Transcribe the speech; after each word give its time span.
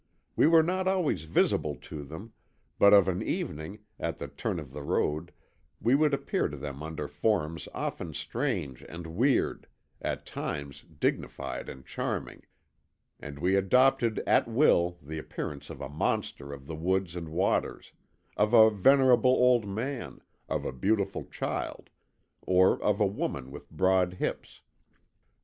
We 0.35 0.47
were 0.47 0.63
not 0.63 0.87
always 0.87 1.25
visible 1.25 1.75
to 1.75 2.03
them, 2.03 2.33
but 2.79 2.91
of 2.91 3.07
an 3.07 3.21
evening, 3.21 3.81
at 3.99 4.17
the 4.17 4.27
turn 4.27 4.59
of 4.59 4.71
the 4.73 4.81
road, 4.81 5.31
we 5.79 5.93
would 5.93 6.11
appear 6.11 6.47
to 6.47 6.57
them 6.57 6.81
under 6.81 7.07
forms 7.07 7.67
often 7.71 8.15
strange 8.15 8.81
and 8.89 9.05
weird, 9.05 9.67
at 10.01 10.25
times 10.25 10.81
dignified 10.99 11.69
and 11.69 11.85
charming, 11.85 12.41
and 13.19 13.37
we 13.37 13.55
adopted 13.55 14.23
at 14.25 14.47
will 14.47 14.97
the 15.03 15.19
appearance 15.19 15.69
of 15.69 15.81
a 15.81 15.87
monster 15.87 16.51
of 16.51 16.65
the 16.65 16.75
woods 16.75 17.15
and 17.15 17.29
waters, 17.29 17.91
of 18.35 18.55
a 18.55 18.71
venerable 18.71 19.29
old 19.29 19.67
man, 19.67 20.19
of 20.49 20.65
a 20.65 20.73
beautiful 20.73 21.25
child, 21.25 21.91
or 22.41 22.81
of 22.81 22.99
a 22.99 23.05
woman 23.05 23.51
with 23.51 23.69
broad 23.69 24.15
hips. 24.15 24.61